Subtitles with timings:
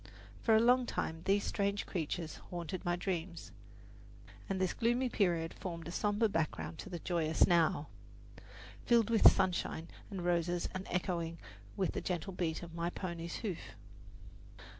[0.41, 3.51] For a long time these strange creatures haunted my dreams,
[4.49, 7.87] and this gloomy period formed a somber background to the joyous Now,
[8.83, 11.37] filled with sunshine and roses and echoing
[11.77, 13.75] with the gentle beat of my pony's hoof.